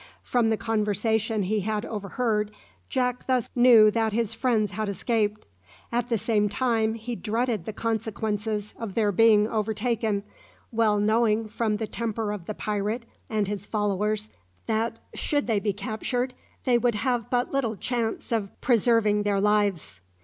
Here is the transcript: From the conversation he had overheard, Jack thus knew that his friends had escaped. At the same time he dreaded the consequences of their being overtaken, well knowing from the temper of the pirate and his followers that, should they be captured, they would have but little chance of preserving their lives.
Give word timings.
From 0.23 0.49
the 0.49 0.57
conversation 0.57 1.43
he 1.43 1.59
had 1.59 1.85
overheard, 1.85 2.49
Jack 2.89 3.27
thus 3.27 3.47
knew 3.55 3.91
that 3.91 4.13
his 4.13 4.33
friends 4.33 4.71
had 4.71 4.89
escaped. 4.89 5.45
At 5.91 6.09
the 6.09 6.17
same 6.17 6.49
time 6.49 6.95
he 6.95 7.15
dreaded 7.15 7.65
the 7.65 7.71
consequences 7.73 8.73
of 8.79 8.95
their 8.95 9.11
being 9.11 9.47
overtaken, 9.47 10.23
well 10.71 10.99
knowing 10.99 11.47
from 11.47 11.77
the 11.77 11.85
temper 11.85 12.31
of 12.31 12.47
the 12.47 12.55
pirate 12.55 13.05
and 13.29 13.47
his 13.47 13.67
followers 13.67 14.29
that, 14.65 14.97
should 15.13 15.45
they 15.45 15.59
be 15.59 15.71
captured, 15.71 16.33
they 16.65 16.79
would 16.79 16.95
have 16.95 17.29
but 17.29 17.51
little 17.53 17.75
chance 17.75 18.31
of 18.31 18.59
preserving 18.59 19.21
their 19.21 19.39
lives. 19.39 20.01